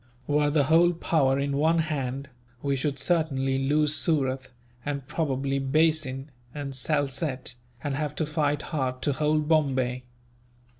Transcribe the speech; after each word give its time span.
Were 0.25 0.49
the 0.49 0.63
whole 0.63 0.93
power 0.93 1.37
in 1.37 1.55
one 1.57 1.77
hand, 1.77 2.27
we 2.63 2.75
should 2.75 2.97
certainly 2.97 3.59
lose 3.59 3.93
Surat, 3.95 4.49
and 4.83 5.05
probably 5.05 5.59
Bassein 5.59 6.31
and 6.55 6.73
Salsette, 6.75 7.53
and 7.83 7.93
have 7.93 8.15
to 8.15 8.25
fight 8.25 8.63
hard 8.63 9.03
to 9.03 9.13
hold 9.13 9.47
Bombay. 9.47 10.05